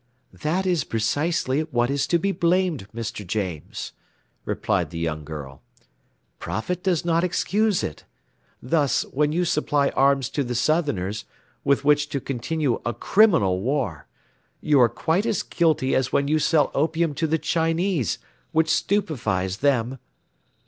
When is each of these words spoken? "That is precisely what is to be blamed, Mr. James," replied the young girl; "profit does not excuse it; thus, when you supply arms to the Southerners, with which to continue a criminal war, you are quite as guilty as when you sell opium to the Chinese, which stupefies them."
"That 0.33 0.65
is 0.65 0.83
precisely 0.83 1.61
what 1.61 1.91
is 1.91 2.07
to 2.07 2.17
be 2.17 2.31
blamed, 2.31 2.87
Mr. 2.91 3.23
James," 3.23 3.91
replied 4.45 4.89
the 4.89 4.97
young 4.97 5.23
girl; 5.23 5.61
"profit 6.39 6.81
does 6.81 7.05
not 7.05 7.23
excuse 7.23 7.83
it; 7.83 8.03
thus, 8.63 9.03
when 9.11 9.31
you 9.31 9.45
supply 9.45 9.89
arms 9.89 10.29
to 10.29 10.43
the 10.43 10.55
Southerners, 10.55 11.25
with 11.63 11.85
which 11.85 12.09
to 12.09 12.19
continue 12.19 12.81
a 12.83 12.95
criminal 12.95 13.61
war, 13.61 14.07
you 14.59 14.81
are 14.81 14.89
quite 14.89 15.27
as 15.27 15.43
guilty 15.43 15.93
as 15.93 16.11
when 16.11 16.27
you 16.27 16.39
sell 16.39 16.71
opium 16.73 17.13
to 17.13 17.27
the 17.27 17.37
Chinese, 17.37 18.17
which 18.53 18.71
stupefies 18.71 19.57
them." 19.57 19.99